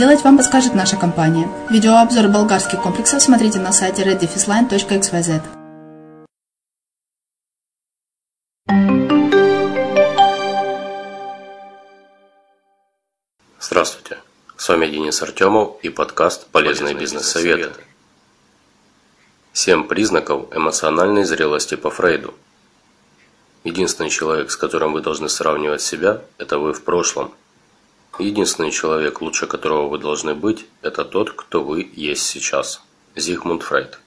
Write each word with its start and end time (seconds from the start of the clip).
вам 0.00 0.38
подскажет 0.38 0.74
наша 0.74 0.96
компания. 0.96 1.46
Видеообзор 1.68 2.28
болгарских 2.28 2.80
комплексов 2.80 3.22
смотрите 3.22 3.58
на 3.58 3.70
сайте 3.70 4.02
reddefisline.xyz. 4.02 5.42
Здравствуйте. 13.60 14.18
С 14.56 14.68
вами 14.70 14.86
Денис 14.86 15.20
Артемов 15.20 15.76
и 15.82 15.90
подкаст 15.90 16.46
«Полезные 16.46 16.94
бизнес-советы». 16.94 17.72
Семь 19.52 19.84
признаков 19.84 20.46
эмоциональной 20.56 21.24
зрелости 21.24 21.74
по 21.74 21.90
Фрейду. 21.90 22.32
Единственный 23.64 24.08
человек, 24.08 24.50
с 24.50 24.56
которым 24.56 24.94
вы 24.94 25.02
должны 25.02 25.28
сравнивать 25.28 25.82
себя, 25.82 26.22
это 26.38 26.58
вы 26.58 26.72
в 26.72 26.84
прошлом. 26.84 27.34
Единственный 28.20 28.70
человек, 28.70 29.22
лучше 29.22 29.46
которого 29.46 29.88
вы 29.88 29.98
должны 29.98 30.34
быть, 30.34 30.66
это 30.82 31.04
тот, 31.06 31.32
кто 31.32 31.64
вы 31.64 31.90
есть 31.94 32.26
сейчас. 32.26 32.82
Зигмунд 33.16 33.62
Фрейд. 33.62 33.98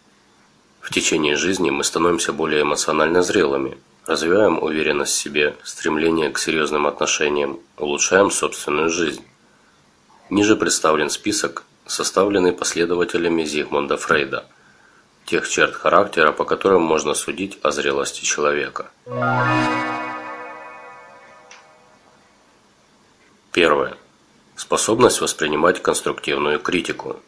В 0.81 0.92
течение 0.92 1.36
жизни 1.36 1.71
мы 1.71 1.83
становимся 1.83 2.31
более 2.31 2.62
эмоционально 2.62 3.24
зрелыми, 3.24 3.77
развиваем 4.06 4.62
уверенность 4.62 5.13
в 5.13 5.18
себе, 5.18 5.56
стремление 5.63 6.30
к 6.30 6.38
серьезным 6.38 6.86
отношениям, 6.86 7.60
улучшаем 7.77 8.30
собственную 8.30 8.89
жизнь. 8.89 9.25
Ниже 10.30 10.56
представлен 10.56 11.10
список, 11.10 11.63
составленный 11.88 12.54
последователями 12.54 13.44
Зигмунда 13.44 13.98
Фрейда, 13.98 14.45
тех 15.25 15.50
черт 15.50 15.74
характера, 15.74 16.31
по 16.31 16.45
которым 16.45 16.83
можно 16.83 17.15
судить 17.15 17.57
о 17.63 17.71
зрелости 17.71 18.24
человека. 18.24 18.92
Первое. 23.51 23.98
Способность 24.63 25.19
воспринимать 25.19 25.81
конструктивную 25.81 26.57
критику. 26.57 27.19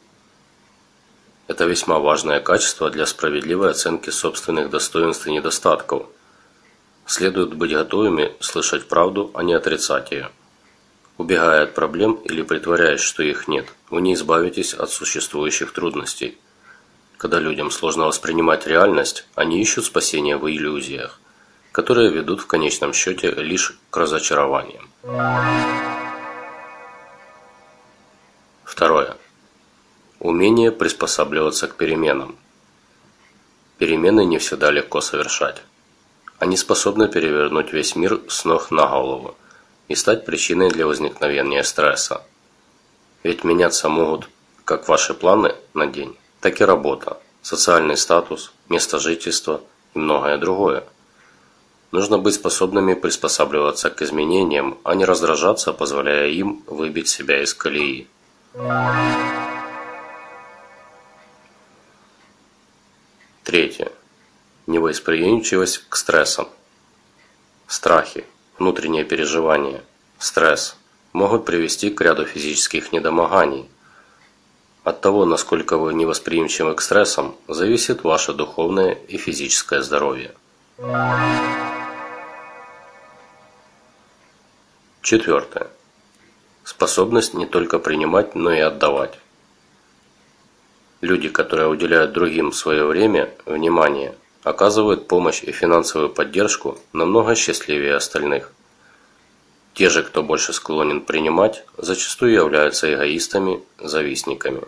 Это 1.47 1.65
весьма 1.65 1.99
важное 1.99 2.39
качество 2.39 2.89
для 2.89 3.05
справедливой 3.05 3.71
оценки 3.71 4.09
собственных 4.09 4.69
достоинств 4.69 5.27
и 5.27 5.33
недостатков. 5.33 6.05
Следует 7.05 7.53
быть 7.53 7.73
готовыми 7.73 8.31
слышать 8.39 8.87
правду, 8.87 9.31
а 9.33 9.43
не 9.43 9.53
отрицать 9.53 10.11
ее. 10.11 10.29
Убегая 11.17 11.63
от 11.63 11.73
проблем 11.73 12.13
или 12.23 12.41
притворяясь, 12.41 13.01
что 13.01 13.21
их 13.21 13.49
нет, 13.49 13.65
вы 13.89 14.01
не 14.01 14.13
избавитесь 14.13 14.73
от 14.73 14.89
существующих 14.89 15.73
трудностей. 15.73 16.37
Когда 17.17 17.39
людям 17.39 17.69
сложно 17.69 18.05
воспринимать 18.05 18.65
реальность, 18.65 19.27
они 19.35 19.61
ищут 19.61 19.83
спасения 19.83 20.37
в 20.37 20.49
иллюзиях, 20.49 21.19
которые 21.73 22.11
ведут 22.11 22.39
в 22.39 22.47
конечном 22.47 22.93
счете 22.93 23.31
лишь 23.31 23.77
к 23.89 23.97
разочарованиям. 23.97 24.89
Второе. 28.75 29.15
Умение 30.19 30.69
приспосабливаться 30.69 31.69
к 31.69 31.77
переменам. 31.77 32.35
Перемены 33.77 34.25
не 34.25 34.37
всегда 34.37 34.69
легко 34.69 34.99
совершать. 34.99 35.61
Они 36.39 36.57
способны 36.57 37.07
перевернуть 37.07 37.71
весь 37.71 37.95
мир 37.95 38.19
с 38.27 38.43
ног 38.43 38.71
на 38.71 38.85
голову 38.85 39.37
и 39.87 39.95
стать 39.95 40.25
причиной 40.25 40.71
для 40.71 40.87
возникновения 40.87 41.63
стресса. 41.63 42.23
Ведь 43.23 43.45
меняться 43.45 43.87
могут 43.87 44.27
как 44.65 44.89
ваши 44.89 45.13
планы 45.13 45.55
на 45.73 45.87
день, 45.87 46.17
так 46.41 46.59
и 46.59 46.65
работа, 46.65 47.17
социальный 47.41 47.95
статус, 47.95 48.51
место 48.67 48.99
жительства 48.99 49.61
и 49.93 49.99
многое 49.99 50.37
другое. 50.37 50.83
Нужно 51.91 52.17
быть 52.17 52.33
способными 52.33 52.93
приспосабливаться 52.93 53.89
к 53.89 54.01
изменениям, 54.01 54.77
а 54.83 54.95
не 54.95 55.05
раздражаться, 55.05 55.71
позволяя 55.71 56.27
им 56.27 56.61
выбить 56.67 57.07
себя 57.07 57.41
из 57.41 57.53
колеи. 57.53 58.09
Третье. 63.43 63.91
Невосприимчивость 64.65 65.83
к 65.89 65.97
стрессам. 65.97 66.47
Страхи, 67.67 68.25
внутренние 68.57 69.03
переживания, 69.03 69.83
стресс 70.19 70.77
могут 71.11 71.43
привести 71.43 71.89
к 71.89 71.99
ряду 71.99 72.25
физических 72.25 72.93
недомоганий. 72.93 73.69
От 74.85 75.01
того, 75.01 75.25
насколько 75.25 75.77
вы 75.77 75.93
невосприимчивы 75.93 76.75
к 76.75 76.81
стрессам, 76.81 77.35
зависит 77.49 78.05
ваше 78.05 78.31
духовное 78.33 78.93
и 78.93 79.17
физическое 79.17 79.81
здоровье. 79.81 80.33
Четвертое. 85.01 85.67
Способность 86.65 87.35
не 87.35 87.45
только 87.45 87.77
принимать, 87.77 88.33
но 88.33 88.51
и 88.51 88.59
отдавать. 88.59 89.19
Люди, 90.99 91.29
которые 91.29 91.67
уделяют 91.67 92.11
другим 92.11 92.51
свое 92.51 92.85
время, 92.85 93.29
внимание, 93.45 94.15
оказывают 94.43 95.07
помощь 95.07 95.43
и 95.43 95.51
финансовую 95.51 96.09
поддержку 96.09 96.79
намного 96.91 97.35
счастливее 97.35 97.93
остальных. 97.93 98.51
Те 99.75 99.89
же, 99.89 100.01
кто 100.01 100.23
больше 100.23 100.53
склонен 100.53 101.01
принимать, 101.01 101.63
зачастую 101.77 102.33
являются 102.33 102.91
эгоистами, 102.91 103.61
завистниками. 103.77 104.63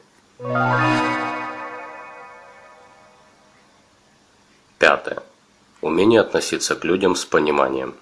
Пятое. 4.77 5.23
Умение 5.81 6.21
относиться 6.21 6.75
к 6.75 6.85
людям 6.85 7.15
с 7.15 7.25
пониманием. 7.25 7.95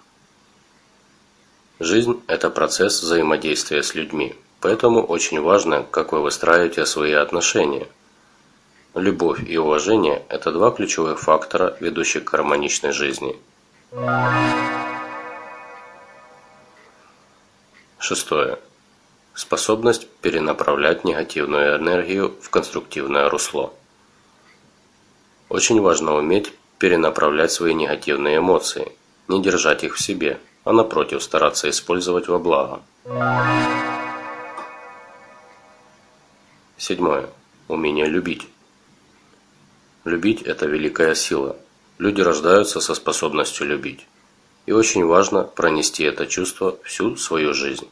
Жизнь– 1.80 2.22
это 2.28 2.50
процесс 2.50 3.02
взаимодействия 3.02 3.84
с 3.84 3.96
людьми, 3.96 4.36
поэтому 4.62 5.04
очень 5.04 5.42
важно, 5.42 5.84
как 5.84 6.14
вы 6.14 6.22
выстраиваете 6.22 6.86
свои 6.86 7.14
отношения– 7.14 7.88
Любовь 8.96 9.44
и 9.46 9.58
уважение– 9.58 10.24
это 10.30 10.54
два 10.54 10.72
ключевых 10.72 11.20
фактора, 11.20 11.76
ведущих 11.82 12.24
к 12.24 12.32
гармоничной 12.32 12.94
жизни. 12.94 13.36
Шестое. 18.00 18.58
Способность 19.34 20.08
перенаправлять 20.22 21.04
негативную 21.04 21.76
энергию 21.78 22.38
в 22.42 22.50
конструктивное 22.50 23.28
русло. 23.30 23.74
Очень 25.50 25.82
важно 25.82 26.16
уметь 26.16 26.54
перенаправлять 26.80 27.52
свои 27.52 27.74
негативные 27.74 28.38
эмоции, 28.38 28.94
не 29.28 29.42
держать 29.42 29.84
их 29.84 29.96
в 29.96 30.02
себе, 30.02 30.40
а 30.66 30.74
напротив 30.74 31.24
стараться 31.24 31.70
использовать 31.70 32.28
во 32.28 32.40
благо. 32.40 32.82
Седьмое. 36.78 37.30
Умение 37.68 38.08
любить. 38.08 38.48
Любить– 40.04 40.42
это 40.44 40.66
великая 40.66 41.16
сила. 41.16 41.56
Люди 42.00 42.22
рождаются 42.22 42.82
со 42.82 42.94
способностью 42.96 43.68
любить. 43.68 44.06
И 44.66 44.72
очень 44.72 45.06
важно 45.06 45.44
пронести 45.44 46.04
это 46.04 46.26
чувство 46.26 46.78
всю 46.84 47.16
свою 47.16 47.54
жизнь. 47.54 47.88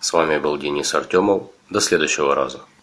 С 0.00 0.12
вами 0.12 0.38
был 0.38 0.58
Денис 0.58 0.92
Артемов. 0.94 1.50
До 1.70 1.80
следующего 1.80 2.34
раза. 2.34 2.60